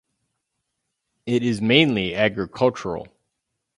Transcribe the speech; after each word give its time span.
It 1.27 1.43
is 1.43 1.61
mainly 1.61 2.15
agricultural. 2.15 3.07